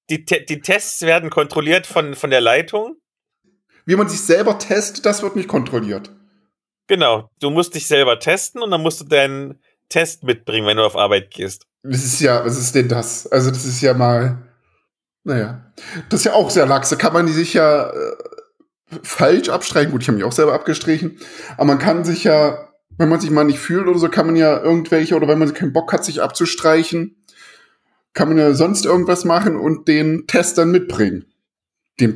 [0.09, 2.97] Die, die Tests werden kontrolliert von, von der Leitung.
[3.85, 6.11] Wie man sich selber testet, das wird nicht kontrolliert.
[6.87, 10.83] Genau, du musst dich selber testen und dann musst du deinen Test mitbringen, wenn du
[10.83, 11.65] auf Arbeit gehst.
[11.83, 13.27] Das ist ja, was ist denn das?
[13.27, 14.49] Also, das ist ja mal,
[15.23, 15.71] naja,
[16.09, 16.89] das ist ja auch sehr lax.
[16.89, 18.15] Da kann man die sich ja äh,
[19.03, 19.91] falsch abstreichen.
[19.91, 21.19] Gut, ich habe mich auch selber abgestrichen.
[21.55, 24.35] Aber man kann sich ja, wenn man sich mal nicht fühlt oder so, kann man
[24.35, 27.18] ja irgendwelche, oder wenn man keinen Bock hat, sich abzustreichen,
[28.13, 31.25] kann man ja sonst irgendwas machen und den Test dann mitbringen.
[31.99, 32.15] Den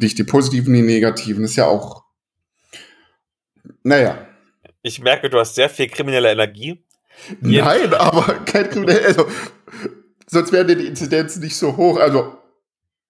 [0.00, 1.44] nicht die positiven, die negativen.
[1.44, 2.04] ist ja auch,
[3.82, 4.26] naja.
[4.82, 6.84] Ich merke, du hast sehr viel kriminelle Energie.
[7.40, 9.04] Jeden- Nein, aber kein Kriminell.
[9.06, 9.26] Also,
[10.26, 11.98] sonst wären die Inzidenzen nicht so hoch.
[11.98, 12.36] Also,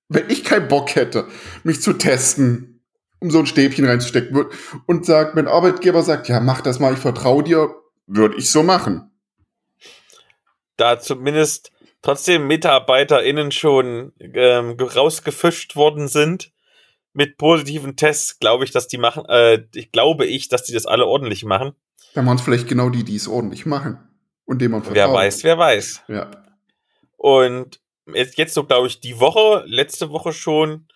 [0.08, 1.26] wenn ich keinen Bock hätte,
[1.64, 2.84] mich zu testen,
[3.20, 4.44] um so ein Stäbchen reinzustecken,
[4.86, 7.74] und sagt, mein Arbeitgeber sagt, ja, mach das mal, ich vertraue dir,
[8.06, 9.10] würde ich so machen.
[10.76, 11.71] da zumindest
[12.02, 16.52] trotzdem MitarbeiterInnen schon ähm, rausgefischt worden sind
[17.12, 20.86] mit positiven Tests, glaube ich, dass die machen, äh, ich glaube ich, dass die das
[20.86, 21.72] alle ordentlich machen.
[22.14, 23.98] Dann waren es vielleicht genau die, die es ordentlich machen.
[24.44, 24.96] Und dem man vertraut.
[24.96, 26.02] Wer weiß, wer weiß.
[26.08, 26.30] Ja.
[27.16, 27.80] Und
[28.12, 30.88] jetzt, jetzt so, glaube ich, die Woche, letzte Woche schon,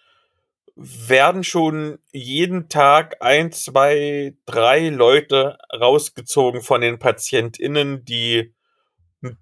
[0.75, 8.55] werden schon jeden Tag ein, zwei, drei Leute rausgezogen von den PatientInnen, die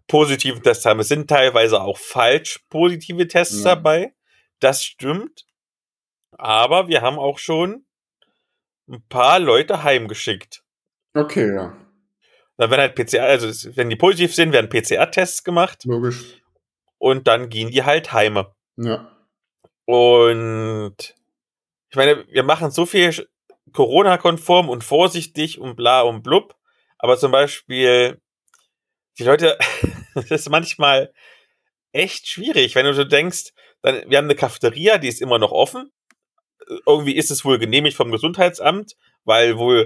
[0.09, 1.01] positiven Test haben.
[1.01, 3.75] Es sind teilweise auch falsch positive Tests Ja.
[3.75, 4.15] dabei.
[4.61, 5.45] Das stimmt.
[6.33, 7.85] Aber wir haben auch schon
[8.89, 10.63] ein paar Leute heimgeschickt.
[11.15, 11.77] Okay, ja.
[12.57, 16.41] Dann werden halt PCR, also wenn die positiv sind, werden PCR-Tests gemacht Logisch.
[16.99, 18.55] und dann gehen die halt heime.
[18.77, 19.11] Ja.
[19.87, 20.97] Und
[21.91, 23.29] ich meine, wir machen so viel
[23.73, 26.55] Corona-konform und vorsichtig und bla und blub,
[26.99, 28.21] aber zum Beispiel
[29.19, 29.59] die Leute,
[30.15, 31.13] das ist manchmal
[31.93, 35.53] echt schwierig, wenn du so denkst, dann, wir haben eine Cafeteria, die ist immer noch
[35.53, 35.93] offen.
[36.87, 39.85] Irgendwie ist es wohl genehmigt vom Gesundheitsamt, weil wohl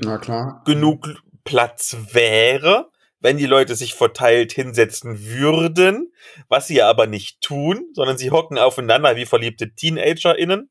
[0.64, 6.12] genug Platz wäre, wenn die Leute sich verteilt hinsetzen würden,
[6.49, 10.71] was sie aber nicht tun, sondern sie hocken aufeinander wie verliebte TeenagerInnen.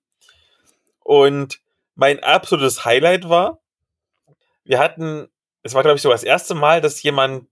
[1.04, 1.60] Und
[1.96, 3.60] mein absolutes Highlight war,
[4.64, 5.28] wir hatten,
[5.64, 7.48] es war glaube ich so das erste Mal, dass jemand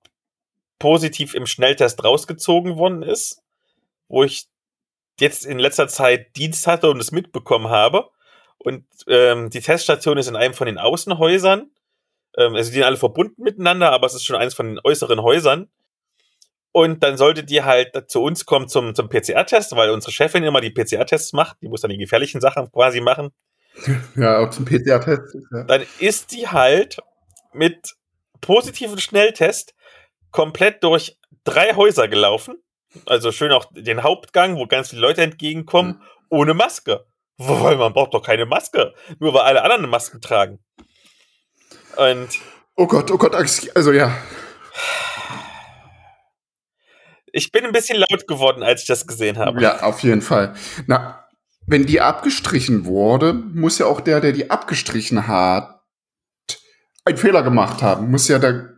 [0.80, 3.42] positiv im Schnelltest rausgezogen worden ist,
[4.08, 4.48] wo ich
[5.20, 8.10] jetzt in letzter Zeit Dienst hatte und es mitbekommen habe.
[8.58, 11.72] Und ähm, die Teststation ist in einem von den Außenhäusern.
[12.38, 15.22] Ähm, also die sind alle verbunden miteinander, aber es ist schon eines von den äußeren
[15.22, 15.70] Häusern.
[16.72, 20.60] Und dann solltet ihr halt zu uns kommen zum, zum PCR-Test, weil unsere Chefin immer
[20.60, 21.58] die PCR-Tests macht.
[21.62, 23.32] Die muss dann die gefährlichen Sachen quasi machen.
[24.16, 25.38] Ja, auch zum PCR-Test.
[25.52, 25.64] Ja.
[25.64, 26.98] Dann ist die halt
[27.54, 27.96] mit
[28.42, 29.74] positiven Schnelltest
[30.36, 32.62] komplett durch drei Häuser gelaufen.
[33.06, 36.02] Also schön auch den Hauptgang, wo ganz viele Leute entgegenkommen, mhm.
[36.30, 37.06] ohne Maske.
[37.38, 38.94] Weil man braucht doch keine Maske.
[39.20, 40.60] Nur weil alle anderen Masken tragen.
[41.96, 42.30] Und.
[42.76, 44.14] Oh Gott, oh Gott, also ja.
[47.32, 49.62] Ich bin ein bisschen laut geworden, als ich das gesehen habe.
[49.62, 50.54] Ja, auf jeden Fall.
[50.88, 51.26] Na,
[51.66, 55.82] wenn die abgestrichen wurde, muss ja auch der, der die abgestrichen hat,
[57.06, 58.12] einen Fehler gemacht haben.
[58.12, 58.75] Muss ja der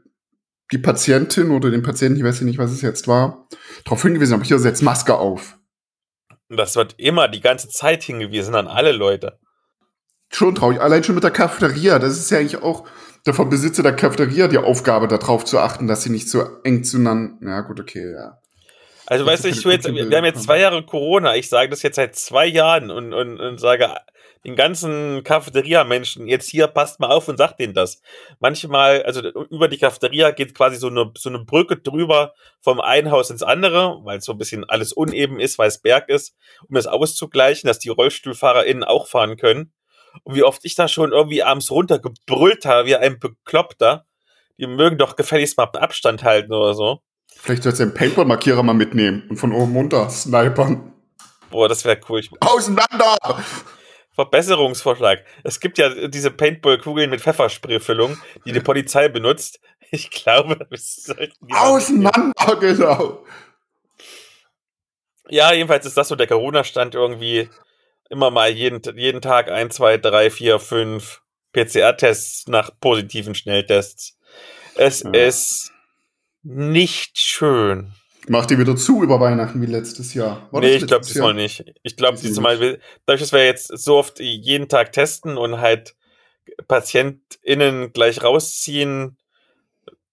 [0.72, 3.48] die Patientin oder den Patienten, ich weiß ja nicht, was es jetzt war,
[3.86, 5.58] darauf hingewiesen, aber hier setzt Maske auf.
[6.50, 9.40] Das wird immer die ganze Zeit hingewiesen an alle Leute.
[10.30, 10.82] Schon traurig.
[10.82, 12.00] Allein schon mit der Cafeteria.
[12.00, 12.88] Das ist ja eigentlich auch
[13.26, 16.84] der vom Besitzer der Cafeteria die Aufgabe, darauf zu achten, dass sie nicht so eng
[16.84, 17.36] zueinander.
[17.42, 18.40] Ja, gut, okay, ja.
[19.10, 21.36] Also, weißt du, ich jetzt, wir haben jetzt zwei Jahre Corona.
[21.38, 23.90] Ich sage das jetzt seit zwei Jahren und, und, und sage,
[24.44, 28.02] den ganzen Cafeteria-Menschen, jetzt hier passt mal auf und sagt denen das.
[28.40, 33.10] Manchmal, also über die Cafeteria geht quasi so eine, so eine Brücke drüber vom einen
[33.10, 36.36] Haus ins andere, weil es so ein bisschen alles uneben ist, weil es Berg ist,
[36.68, 39.72] um das auszugleichen, dass die RollstuhlfahrerInnen auch fahren können.
[40.24, 44.06] Und wie oft ich da schon irgendwie abends runtergebrüllt habe, wie ein Bekloppter.
[44.60, 47.02] Die mögen doch gefälligst mal Abstand halten oder so.
[47.40, 50.94] Vielleicht sollst du den Paintball-Markierer mal mitnehmen und von oben runter snipern.
[51.50, 52.22] Boah, das wäre cool.
[52.42, 53.18] Auseinander!
[54.18, 55.24] Verbesserungsvorschlag.
[55.44, 59.60] Es gibt ja diese Paintball-Kugeln mit Pfeffersprayfüllung, die die Polizei benutzt.
[59.92, 63.24] Ich glaube, wir sollten Auseinander, genau.
[65.30, 67.50] Ja, jedenfalls ist das so der Corona-Stand irgendwie
[68.10, 71.22] immer mal jeden, jeden Tag ein, zwei, drei, vier, fünf
[71.54, 74.18] PCR-Tests nach positiven Schnelltests.
[74.76, 75.12] Es ja.
[75.12, 75.72] ist
[76.48, 77.92] nicht schön.
[78.30, 80.48] Macht ihr wieder zu über Weihnachten wie letztes Jahr?
[80.52, 81.64] War nee, ich glaube diesmal nicht.
[81.84, 85.96] Ich glaube diesmal, dadurch, dass wir jetzt so oft jeden Tag testen und halt
[86.68, 89.18] PatientInnen gleich rausziehen,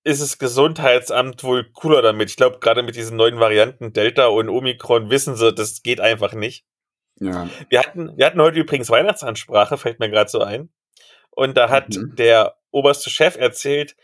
[0.05, 2.31] ist das Gesundheitsamt wohl cooler damit.
[2.31, 6.35] Ich glaube, gerade mit diesen neuen Varianten Delta und Omikron wissen sie, das geht einfach
[6.35, 6.65] nicht.
[7.21, 7.49] Ja.
[7.69, 10.69] Wir hatten, wir hatten heute übrigens Weihnachtsansprache, fällt mir gerade so ein.
[11.31, 12.15] Und da hat mhm.
[12.17, 13.97] der oberste Chef erzählt,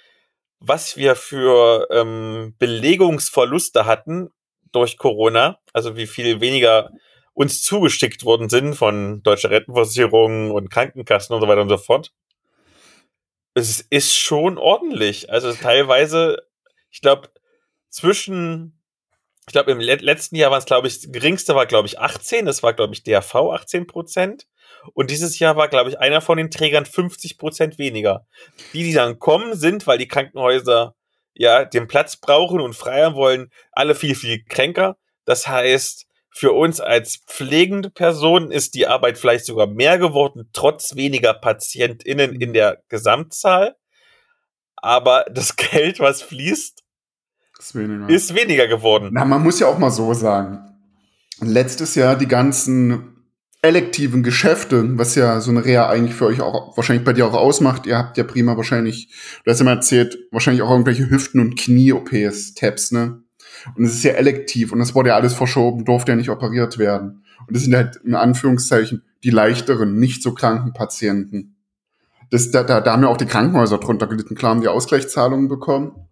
[0.61, 4.31] was wir für ähm, Belegungsverluste hatten
[4.73, 6.91] durch Corona, also wie viel weniger
[7.33, 12.13] uns zugestickt worden sind von deutscher Rentenversicherung und Krankenkassen und so weiter und so fort.
[13.55, 15.31] Es ist schon ordentlich.
[15.31, 16.37] Also teilweise,
[16.91, 17.31] ich glaube,
[17.89, 18.81] zwischen,
[19.47, 22.47] ich glaube, im letzten Jahr war es, glaube ich, das geringste war, glaube ich, 18.
[22.47, 24.47] Das war, glaube ich, DRV 18 Prozent.
[24.95, 28.27] Und dieses Jahr war, glaube ich, einer von den Trägern 50 Prozent weniger.
[28.73, 30.95] Die, die dann kommen, sind, weil die Krankenhäuser
[31.35, 34.97] ja den Platz brauchen und freier wollen, alle viel, viel kränker.
[35.25, 40.95] Das heißt, für uns als pflegende Person ist die Arbeit vielleicht sogar mehr geworden, trotz
[40.95, 43.77] weniger PatientInnen in der Gesamtzahl.
[44.77, 46.83] Aber das Geld, was fließt,
[47.59, 49.11] ist weniger, ist weniger geworden.
[49.13, 50.67] Na, man muss ja auch mal so sagen.
[51.41, 53.20] Letztes Jahr die ganzen
[53.63, 57.35] elektiven Geschäfte, was ja so eine Reha eigentlich für euch auch wahrscheinlich bei dir auch
[57.35, 57.87] ausmacht.
[57.87, 59.09] Ihr habt ja prima wahrscheinlich,
[59.45, 63.23] du hast ja mal erzählt, wahrscheinlich auch irgendwelche Hüften- und Knie-OPs, Tabs, ne?
[63.77, 66.79] Und es ist ja elektiv und das wurde ja alles verschoben, durfte ja nicht operiert
[66.79, 67.25] werden.
[67.47, 71.57] Und das sind halt in Anführungszeichen die leichteren, nicht so kranken Patienten.
[72.31, 74.35] Das, da, da, da haben ja auch die Krankenhäuser drunter gelitten.
[74.35, 76.09] Klar haben die Ausgleichszahlungen bekommen.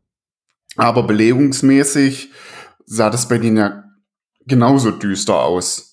[0.76, 2.30] Aber belegungsmäßig
[2.84, 3.84] sah das bei denen ja
[4.46, 5.87] genauso düster aus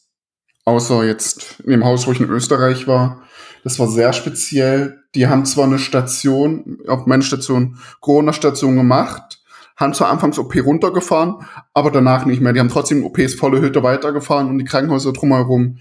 [0.65, 3.21] außer jetzt in dem Haus, wo ich in Österreich war.
[3.63, 5.03] Das war sehr speziell.
[5.15, 9.41] Die haben zwar eine Station, auf meine Station, Corona-Station gemacht,
[9.77, 12.53] haben zwar anfangs OP runtergefahren, aber danach nicht mehr.
[12.53, 15.79] Die haben trotzdem OPs volle Hütte weitergefahren und die Krankenhäuser drumherum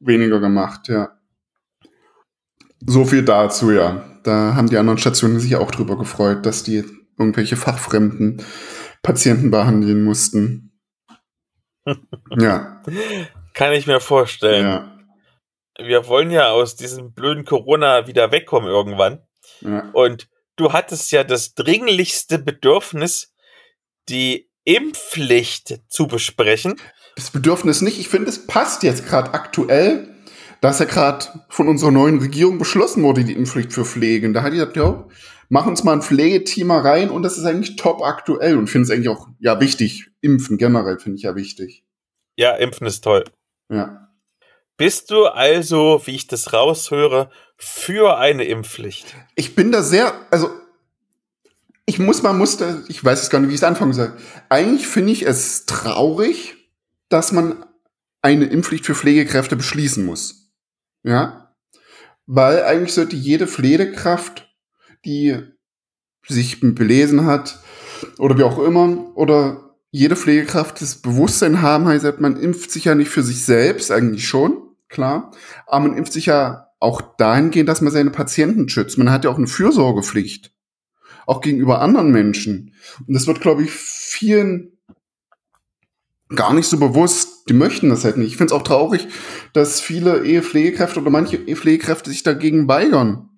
[0.00, 1.10] weniger gemacht, ja.
[2.84, 4.04] So viel dazu, ja.
[4.22, 6.84] Da haben die anderen Stationen sich auch drüber gefreut, dass die
[7.18, 8.42] irgendwelche fachfremden
[9.02, 10.72] Patienten behandeln mussten.
[12.30, 12.82] ja.
[13.54, 14.66] Kann ich mir vorstellen.
[14.66, 14.98] Ja.
[15.78, 19.22] Wir wollen ja aus diesem blöden Corona wieder wegkommen irgendwann.
[19.60, 19.90] Ja.
[19.92, 23.32] Und du hattest ja das dringlichste Bedürfnis,
[24.08, 26.80] die Impfpflicht zu besprechen.
[27.16, 27.98] Das Bedürfnis nicht.
[27.98, 30.12] Ich finde, es passt jetzt gerade aktuell
[30.62, 34.32] dass ja gerade von unserer neuen Regierung beschlossen wurde, die Impfpflicht für Pflegen.
[34.32, 35.06] Da hat die gesagt, ja,
[35.48, 38.90] mach uns mal ein Pflegeteam rein und das ist eigentlich top aktuell und finde es
[38.90, 40.08] eigentlich auch, ja, wichtig.
[40.20, 41.84] Impfen generell finde ich ja wichtig.
[42.36, 43.24] Ja, Impfen ist toll.
[43.72, 44.08] Ja.
[44.76, 49.14] Bist du also, wie ich das raushöre, für eine Impfpflicht?
[49.34, 50.50] Ich bin da sehr, also
[51.86, 54.12] ich muss mal, musste, ich weiß es gar nicht, wie ich es anfangen soll.
[54.48, 56.54] Eigentlich finde ich es traurig,
[57.08, 57.64] dass man
[58.20, 60.52] eine Impfpflicht für Pflegekräfte beschließen muss.
[61.02, 61.54] Ja.
[62.26, 64.48] Weil eigentlich sollte jede Pflegekraft,
[65.04, 65.38] die
[66.28, 67.58] sich belesen hat
[68.18, 72.94] oder wie auch immer, oder jede Pflegekraft das Bewusstsein haben, heißt, man impft sich ja
[72.94, 74.56] nicht für sich selbst, eigentlich schon,
[74.88, 75.30] klar,
[75.66, 78.98] aber man impft sich ja auch dahingehend, dass man seine Patienten schützt.
[78.98, 80.52] Man hat ja auch eine Fürsorgepflicht,
[81.26, 82.74] auch gegenüber anderen Menschen.
[83.06, 84.72] Und das wird, glaube ich, vielen
[86.34, 88.28] gar nicht so bewusst, die möchten das halt nicht.
[88.28, 89.06] Ich finde es auch traurig,
[89.52, 93.28] dass viele Ehepflegekräfte oder manche Ehepflegekräfte sich dagegen weigern.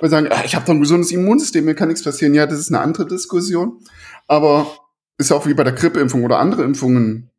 [0.00, 2.32] Weil sie sagen, ah, ich habe doch ein gesundes Immunsystem, mir kann nichts passieren.
[2.32, 3.80] Ja, das ist eine andere Diskussion.
[4.28, 4.79] Aber
[5.20, 7.30] ist ja auch wie bei der Grippeimpfung oder andere Impfungen.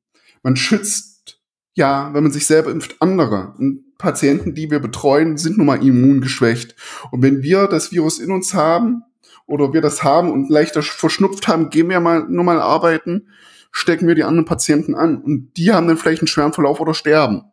[0.44, 1.40] Man schützt,
[1.74, 3.54] ja, wenn man sich selber impft, andere.
[3.58, 6.76] Und Patienten, die wir betreuen, sind nun mal immungeschwächt.
[7.12, 9.04] Und wenn wir das Virus in uns haben
[9.46, 13.28] oder wir das haben und leichter verschnupft haben, gehen wir mal nur mal arbeiten
[13.72, 15.22] stecken wir die anderen Patienten an.
[15.22, 17.44] Und die haben dann vielleicht einen schweren Verlauf oder sterben.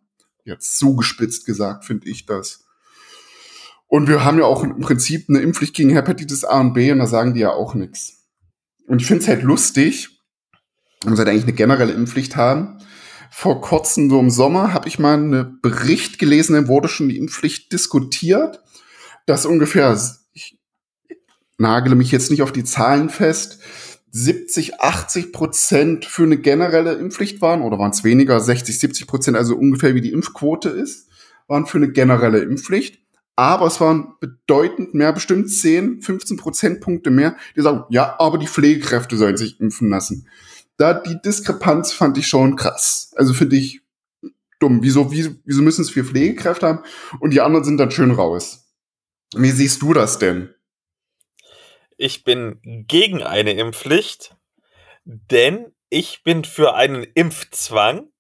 [0.45, 2.65] Jetzt so gespitzt gesagt, finde ich das.
[3.87, 6.99] Und wir haben ja auch im Prinzip eine Impfpflicht gegen Hepatitis A und B und
[6.99, 8.27] da sagen die ja auch nichts.
[8.87, 10.18] Und ich finde es halt lustig,
[11.05, 12.79] man sollte eigentlich eine generelle Impfpflicht haben.
[13.31, 17.19] Vor kurzem, so im Sommer, habe ich mal einen Bericht gelesen, da wurde schon die
[17.19, 18.61] Impfpflicht diskutiert,
[19.27, 19.99] dass ungefähr,
[20.33, 20.59] ich
[21.59, 23.61] nagele mich jetzt nicht auf die Zahlen fest,
[24.11, 29.37] 70, 80 Prozent für eine generelle Impfpflicht waren, oder waren es weniger, 60, 70 Prozent,
[29.37, 31.09] also ungefähr wie die Impfquote ist,
[31.47, 33.01] waren für eine generelle Impfpflicht.
[33.37, 38.49] Aber es waren bedeutend mehr, bestimmt 10, 15 Prozentpunkte mehr, die sagen, ja, aber die
[38.49, 40.27] Pflegekräfte sollen sich impfen lassen.
[40.79, 43.13] Da die Diskrepanz fand ich schon krass.
[43.17, 43.83] Also finde ich
[44.61, 44.83] dumm.
[44.83, 46.85] Wieso, wieso, wieso müssen es vier Pflegekräfte haben
[47.21, 48.73] und die anderen sind dann schön raus?
[49.35, 50.55] Wie siehst du das denn?
[51.97, 54.37] Ich bin gegen eine Impfpflicht,
[55.05, 58.11] denn ich bin für einen Impfzwang.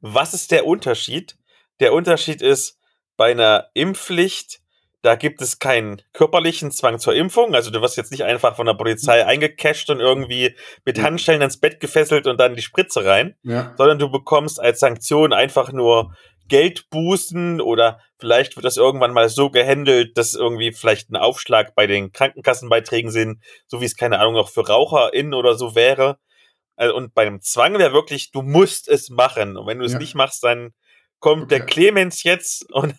[0.00, 1.36] Was ist der Unterschied?
[1.80, 2.80] Der Unterschied ist,
[3.16, 4.60] bei einer Impfpflicht,
[5.06, 7.54] da gibt es keinen körperlichen Zwang zur Impfung.
[7.54, 11.58] Also du wirst jetzt nicht einfach von der Polizei eingecasht und irgendwie mit Handschellen ans
[11.58, 13.72] Bett gefesselt und dann die Spritze rein, ja.
[13.78, 16.16] sondern du bekommst als Sanktion einfach nur
[16.48, 21.86] Geldbußen oder vielleicht wird das irgendwann mal so gehandelt, dass irgendwie vielleicht ein Aufschlag bei
[21.86, 26.18] den Krankenkassenbeiträgen sind, so wie es keine Ahnung auch für RaucherInnen oder so wäre.
[26.74, 29.56] Also, und bei einem Zwang wäre wirklich, du musst es machen.
[29.56, 29.98] Und wenn du es ja.
[29.98, 30.72] nicht machst, dann
[31.20, 31.58] kommt okay.
[31.58, 32.96] der Clemens jetzt und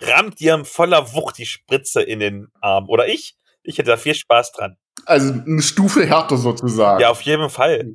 [0.00, 2.88] rammt dir voller Wucht die Spritze in den Arm.
[2.88, 3.36] Oder ich.
[3.62, 4.76] Ich hätte da viel Spaß dran.
[5.04, 7.00] Also eine Stufe härter sozusagen.
[7.00, 7.94] Ja, auf jeden Fall.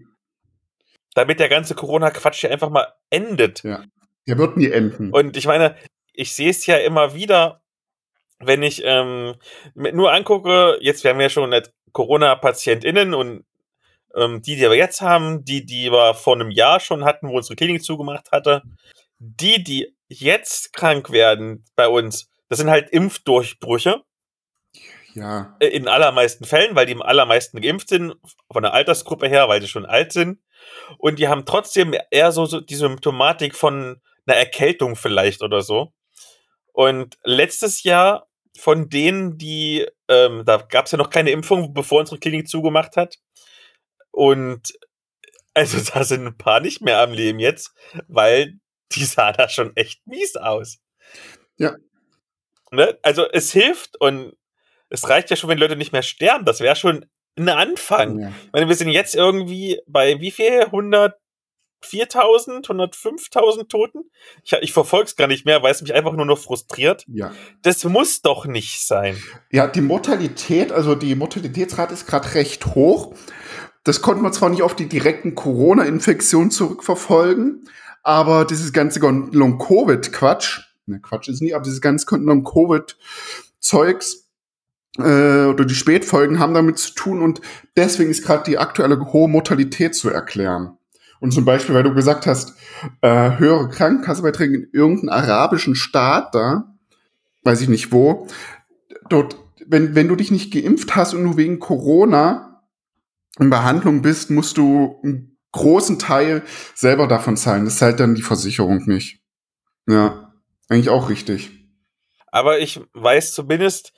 [1.14, 3.64] Damit der ganze Corona-Quatsch hier einfach mal endet.
[3.64, 3.84] Ja.
[4.28, 5.12] Der wird nie enden.
[5.12, 5.76] Und ich meine,
[6.14, 7.62] ich sehe es ja immer wieder,
[8.40, 9.36] wenn ich ähm,
[9.76, 11.54] nur angucke, jetzt wir haben ja schon
[11.94, 13.46] Corona-PatientInnen und
[14.16, 17.38] ähm, die, die wir jetzt haben, die, die wir vor einem Jahr schon hatten, wo
[17.38, 18.64] unsere Klinik zugemacht hatte,
[19.20, 24.04] die, die jetzt krank werden bei uns, das sind halt Impfdurchbrüche.
[25.14, 25.56] Ja.
[25.60, 28.16] Äh, in allermeisten Fällen, weil die im allermeisten geimpft sind,
[28.52, 30.42] von der Altersgruppe her, weil sie schon alt sind.
[30.98, 35.94] Und die haben trotzdem eher so, so die Symptomatik von einer Erkältung vielleicht oder so.
[36.74, 42.02] Und letztes Jahr von denen, die, ähm, da gab es ja noch keine Impfung, bevor
[42.02, 43.16] unsere Klinik zugemacht hat.
[44.12, 44.74] Und
[45.54, 47.74] also da sind ein paar nicht mehr am Leben jetzt,
[48.08, 48.60] weil
[48.92, 50.80] die sah da schon echt mies aus.
[51.58, 51.76] Ja.
[52.72, 52.98] Ne?
[53.02, 54.36] Also es hilft und
[54.90, 56.46] es reicht ja schon, wenn Leute nicht mehr sterben.
[56.46, 57.06] Das wäre schon
[57.38, 58.20] ein Anfang.
[58.20, 58.30] Ja.
[58.46, 60.62] Ich meine, wir sind jetzt irgendwie bei wie viel?
[60.62, 61.16] 100
[61.86, 64.10] 4000, 105.000 Toten.
[64.44, 67.06] Ich, ich verfolge es gar nicht mehr, weil es mich einfach nur noch frustriert.
[67.08, 67.32] Ja.
[67.62, 69.22] Das muss doch nicht sein.
[69.52, 73.14] Ja, die Mortalität, also die Mortalitätsrate ist gerade recht hoch.
[73.84, 77.70] Das konnte man zwar nicht auf die direkten Corona-Infektionen zurückverfolgen,
[78.06, 82.98] aber dieses ganze Long-Covid-Quatsch, ne, Quatsch ist nie, aber dieses ganze Long-Covid
[83.60, 84.30] Zeugs
[85.00, 87.42] äh, oder die Spätfolgen haben damit zu tun und
[87.76, 90.78] deswegen ist gerade die aktuelle hohe Mortalität zu erklären.
[91.20, 92.54] Und zum Beispiel, weil du gesagt hast,
[93.02, 96.76] äh, höhere Krankenkassenbeiträge in irgendeinem arabischen Staat da,
[97.44, 98.28] weiß ich nicht wo,
[99.10, 102.62] dort, wenn, wenn du dich nicht geimpft hast und du wegen Corona
[103.40, 105.02] in Behandlung bist, musst du
[105.56, 107.66] großen Teil selber davon zahlen.
[107.66, 109.22] Das zahlt dann die Versicherung nicht.
[109.88, 110.34] Ja,
[110.70, 111.52] eigentlich auch richtig.
[112.28, 113.94] Aber ich weiß zumindest,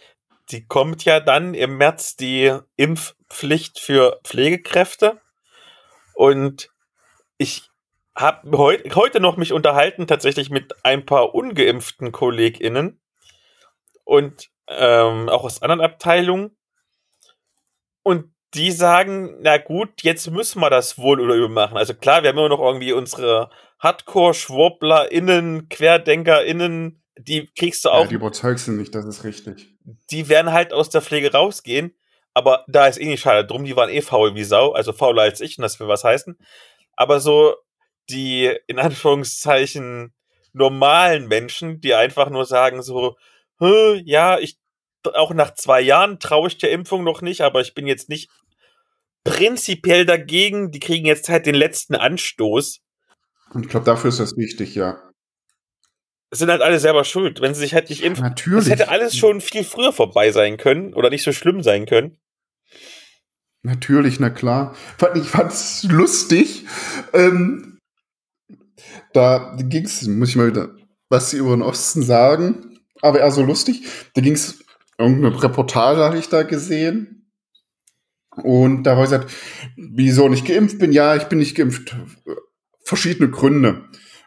[0.49, 5.19] die kommt ja dann im März die Impfpflicht für Pflegekräfte.
[6.13, 6.69] Und
[7.37, 7.69] ich
[8.15, 12.99] habe heut, heute noch mich unterhalten, tatsächlich mit ein paar ungeimpften KollegInnen
[14.03, 16.55] und ähm, auch aus anderen Abteilungen.
[18.03, 21.77] Und die sagen, na gut, jetzt müssen wir das wohl oder übel machen.
[21.77, 28.03] Also klar, wir haben immer noch irgendwie unsere Hardcore-SchwurblerInnen, QuerdenkerInnen, die kriegst du auch.
[28.03, 29.75] Ja, die überzeugst du nicht, das ist richtig.
[30.11, 31.95] Die werden halt aus der Pflege rausgehen,
[32.33, 35.21] aber da ist eh nicht schade drum, die waren eh faul wie Sau, also fauler
[35.21, 36.37] als ich, und das will was heißen.
[36.95, 37.55] Aber so
[38.09, 40.13] die, in Anführungszeichen,
[40.53, 43.15] normalen Menschen, die einfach nur sagen so,
[43.59, 44.57] ja, ich
[45.13, 48.29] auch nach zwei Jahren traue ich der Impfung noch nicht, aber ich bin jetzt nicht
[49.29, 50.71] prinzipiell dagegen.
[50.71, 52.79] Die kriegen jetzt halt den letzten Anstoß.
[53.51, 55.01] Und ich glaube, dafür ist das wichtig, ja.
[56.31, 58.23] Sind halt alle selber schuld, wenn sie sich halt nicht impfen.
[58.23, 58.65] Natürlich.
[58.65, 62.19] Das hätte alles schon viel früher vorbei sein können oder nicht so schlimm sein können.
[63.63, 64.75] Natürlich, na klar.
[65.15, 66.65] Ich fand's lustig.
[67.13, 67.79] Ähm,
[69.13, 70.77] da ging's, muss ich mal wieder
[71.09, 73.87] was sie über den Osten sagen, aber eher so lustig.
[74.13, 74.59] Da ging's
[74.97, 77.16] irgendeine Reportage habe ich da gesehen.
[78.43, 79.31] Und da war gesagt,
[79.75, 80.91] wieso nicht geimpft bin?
[80.91, 81.95] Ja, ich bin nicht geimpft.
[82.83, 83.83] Verschiedene Gründe.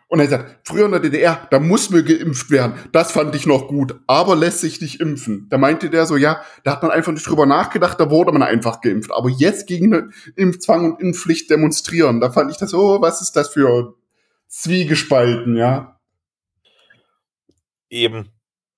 [0.09, 2.75] Und er sagt, früher in der DDR, da muss mir geimpft werden.
[2.91, 5.47] Das fand ich noch gut, aber lässt sich nicht impfen.
[5.51, 8.43] Da meinte der so, ja, da hat man einfach nicht drüber nachgedacht, da wurde man
[8.43, 9.13] einfach geimpft.
[9.13, 13.37] Aber jetzt gegen eine Impfzwang und Impfpflicht demonstrieren, da fand ich das, oh, was ist
[13.37, 13.95] das für
[14.49, 16.01] Zwiegespalten, ja.
[17.89, 18.31] Eben.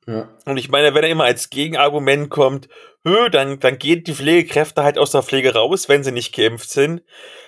[0.06, 0.28] Ja.
[0.44, 2.68] Und ich meine, wenn er immer als Gegenargument kommt,
[3.04, 6.70] hö, dann, dann gehen die Pflegekräfte halt aus der Pflege raus, wenn sie nicht geimpft
[6.70, 7.02] sind,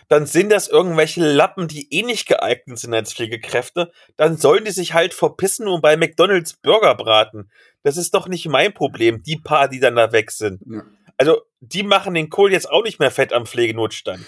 [0.08, 4.70] dann sind das irgendwelche Lappen, die eh nicht geeignet sind als Pflegekräfte, dann sollen die
[4.70, 7.50] sich halt verpissen und bei McDonalds Burger braten.
[7.82, 10.60] Das ist doch nicht mein Problem, die paar, die dann da weg sind.
[10.66, 10.82] Ja.
[11.16, 14.24] Also, die machen den Kohl jetzt auch nicht mehr fett am Pflegenotstand.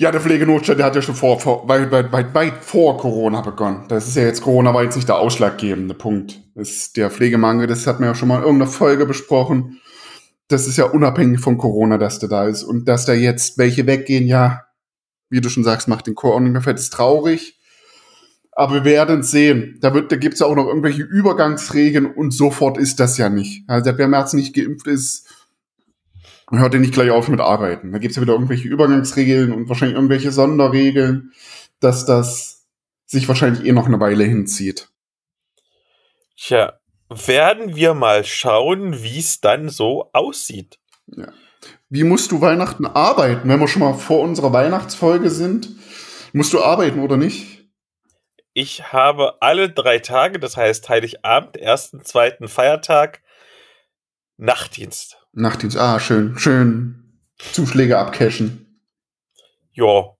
[0.00, 3.42] Ja, der Pflegenotstand, der hat ja schon vor, vor weit, weit, weit, weit vor Corona
[3.42, 3.84] begonnen.
[3.88, 6.40] Das ist ja jetzt Corona war jetzt nicht der ausschlaggebende Punkt.
[6.54, 9.78] Das ist der Pflegemangel, das hat man ja schon mal in irgendeiner Folge besprochen.
[10.48, 12.62] Das ist ja unabhängig von Corona, dass der da ist.
[12.62, 14.62] Und dass da jetzt welche weggehen, ja,
[15.28, 17.60] wie du schon sagst, macht den Chor auch nicht mehr fett, ist traurig.
[18.52, 19.76] Aber wir werden sehen.
[19.82, 23.28] Da, wird, da gibt es ja auch noch irgendwelche Übergangsregeln und sofort ist das ja
[23.28, 23.68] nicht.
[23.68, 25.28] Also wer März nicht geimpft ist,
[26.58, 27.92] hört ihr nicht gleich auf mit Arbeiten.
[27.92, 31.32] Da gibt es ja wieder irgendwelche Übergangsregeln und wahrscheinlich irgendwelche Sonderregeln,
[31.78, 32.66] dass das
[33.06, 34.88] sich wahrscheinlich eh noch eine Weile hinzieht.
[36.36, 40.78] Tja, werden wir mal schauen, wie es dann so aussieht.
[41.06, 41.32] Ja.
[41.88, 45.70] Wie musst du Weihnachten arbeiten, wenn wir schon mal vor unserer Weihnachtsfolge sind?
[46.32, 47.68] Musst du arbeiten oder nicht?
[48.52, 53.22] Ich habe alle drei Tage, das heißt Heiligabend, ersten, zweiten Feiertag,
[54.36, 55.19] Nachtdienst.
[55.32, 57.18] Nachtdienst, ah, schön, schön.
[57.38, 58.80] Zuschläge abcashen.
[59.72, 60.10] Ja,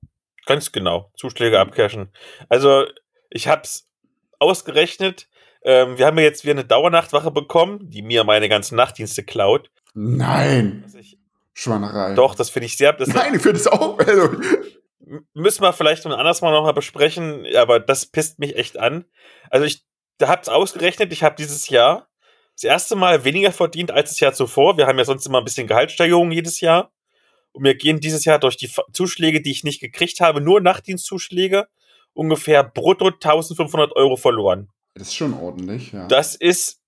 [0.47, 1.13] ganz genau.
[1.17, 2.13] Zuschläge abcashen.
[2.49, 2.87] Also,
[3.31, 3.89] ich hab's
[4.39, 5.29] ausgerechnet.
[5.63, 9.71] Ähm, wir haben ja jetzt wieder eine Dauernachtwache bekommen, die mir meine ganzen Nachtdienste klaut.
[9.95, 10.85] Nein.
[10.99, 11.19] Ich,
[11.53, 12.15] Schwanerei.
[12.15, 12.93] Doch, das finde ich sehr.
[12.93, 13.99] Das Nein, ich finde es auch.
[14.07, 14.31] Also.
[15.35, 19.05] Müssen wir vielleicht ein anderes Mal nochmal besprechen, aber das pisst mich echt an.
[19.51, 19.85] Also ich
[20.23, 22.10] hab's ausgerechnet, ich habe dieses Jahr
[22.61, 24.77] das erste Mal weniger verdient als das Jahr zuvor.
[24.77, 26.93] Wir haben ja sonst immer ein bisschen Gehaltssteigerung jedes Jahr.
[27.53, 31.69] Und wir gehen dieses Jahr durch die Zuschläge, die ich nicht gekriegt habe, nur Nachtdienstzuschläge,
[32.13, 34.69] ungefähr brutto 1500 Euro verloren.
[34.95, 36.07] Das ist schon ordentlich, ja.
[36.07, 36.83] Das ist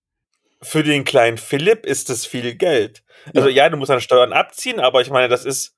[0.60, 3.02] für den kleinen Philipp ist das viel Geld.
[3.34, 5.74] Also ja, ja du musst deine Steuern abziehen, aber ich meine, das ist,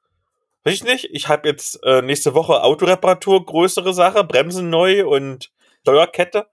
[0.64, 5.52] weiß ich nicht, ich habe jetzt äh, nächste Woche Autoreparatur, größere Sache, Bremsen neu und
[5.82, 6.48] Steuerkette.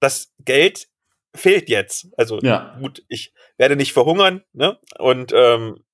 [0.00, 0.88] Das Geld
[1.36, 2.08] fehlt jetzt.
[2.16, 2.76] Also ja.
[2.80, 4.78] gut, ich werde nicht verhungern, ne?
[4.98, 5.84] Und ähm,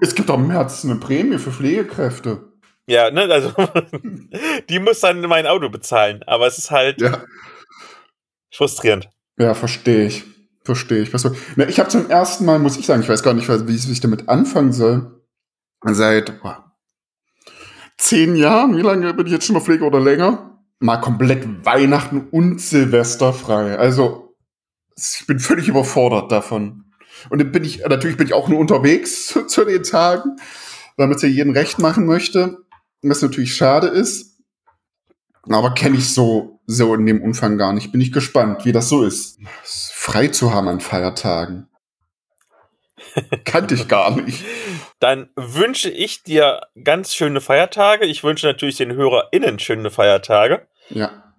[0.00, 2.52] es gibt auch im März eine Prämie für Pflegekräfte.
[2.86, 3.52] Ja, ne, also
[4.68, 7.22] die muss dann mein Auto bezahlen, aber es ist halt ja.
[8.52, 9.10] frustrierend.
[9.38, 10.24] Ja, verstehe ich.
[10.64, 11.12] Verstehe ich.
[11.14, 14.28] Ich habe zum ersten Mal, muss ich sagen, ich weiß gar nicht, wie ich damit
[14.28, 15.22] anfangen soll.
[15.82, 16.68] Seit boah,
[17.96, 20.60] zehn Jahren, wie lange bin ich jetzt schon auf Pflege oder länger?
[20.80, 23.78] Mal komplett Weihnachten und Silvester frei.
[23.78, 24.27] Also
[24.98, 26.84] ich bin völlig überfordert davon.
[27.30, 30.36] Und dann bin ich, natürlich bin ich auch nur unterwegs zu, zu den Tagen,
[30.96, 32.58] weil man es ja jedem recht machen möchte.
[33.02, 34.36] Was natürlich schade ist.
[35.48, 37.92] Aber kenne ich so, so in dem Umfang gar nicht.
[37.92, 39.38] Bin ich gespannt, wie das so ist.
[39.62, 41.68] Frei zu haben an Feiertagen.
[43.44, 44.44] Kannte ich gar nicht.
[44.98, 48.04] Dann wünsche ich dir ganz schöne Feiertage.
[48.04, 50.66] Ich wünsche natürlich den HörerInnen schöne Feiertage.
[50.90, 51.34] Ja.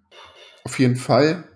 [0.63, 1.48] Auf jeden Fall.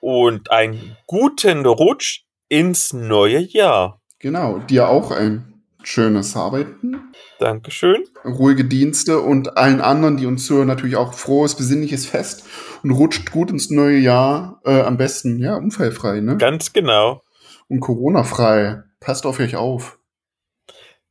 [0.00, 4.00] Und einen guten Rutsch ins neue Jahr.
[4.18, 4.58] Genau.
[4.58, 7.12] Dir auch ein schönes Arbeiten.
[7.38, 8.04] Dankeschön.
[8.24, 12.44] Ruhige Dienste und allen anderen, die uns zuhören, natürlich auch frohes, besinnliches Fest
[12.82, 14.60] und rutscht gut ins neue Jahr.
[14.64, 16.36] Äh, am besten, ja, unfallfrei, ne?
[16.36, 17.22] Ganz genau.
[17.68, 18.82] Und Corona-frei.
[19.00, 19.98] Passt auf euch auf.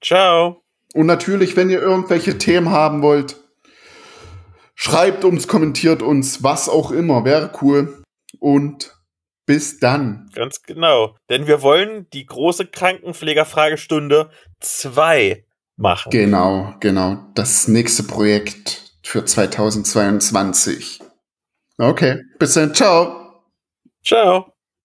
[0.01, 0.61] Ciao.
[0.93, 3.37] Und natürlich, wenn ihr irgendwelche Themen haben wollt,
[4.75, 7.25] schreibt uns, kommentiert uns, was auch immer.
[7.25, 7.98] Wäre cool.
[8.39, 8.95] Und
[9.45, 10.29] bis dann.
[10.35, 11.15] Ganz genau.
[11.29, 15.43] Denn wir wollen die große Krankenpflegerfragestunde 2
[15.75, 16.11] machen.
[16.11, 17.17] Genau, genau.
[17.33, 20.99] Das nächste Projekt für 2022.
[21.79, 22.75] Okay, bis dann.
[22.75, 23.43] Ciao.
[24.03, 24.53] Ciao.